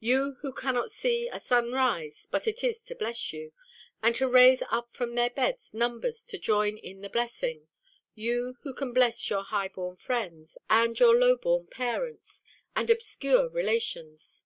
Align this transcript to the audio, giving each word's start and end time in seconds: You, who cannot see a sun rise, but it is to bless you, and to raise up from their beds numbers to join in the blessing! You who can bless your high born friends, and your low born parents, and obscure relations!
You, 0.00 0.38
who 0.40 0.54
cannot 0.54 0.90
see 0.90 1.28
a 1.28 1.38
sun 1.38 1.70
rise, 1.72 2.26
but 2.30 2.48
it 2.48 2.64
is 2.64 2.80
to 2.84 2.94
bless 2.94 3.34
you, 3.34 3.52
and 4.02 4.14
to 4.14 4.26
raise 4.26 4.62
up 4.70 4.94
from 4.96 5.14
their 5.14 5.28
beds 5.28 5.74
numbers 5.74 6.24
to 6.28 6.38
join 6.38 6.78
in 6.78 7.02
the 7.02 7.10
blessing! 7.10 7.68
You 8.14 8.56
who 8.62 8.72
can 8.72 8.94
bless 8.94 9.28
your 9.28 9.42
high 9.42 9.68
born 9.68 9.96
friends, 9.96 10.56
and 10.70 10.98
your 10.98 11.14
low 11.14 11.36
born 11.36 11.66
parents, 11.66 12.42
and 12.74 12.88
obscure 12.88 13.50
relations! 13.50 14.44